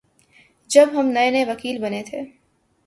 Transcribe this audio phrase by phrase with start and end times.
[0.69, 2.21] جب ہم نئے نئے وکیل بنے تھے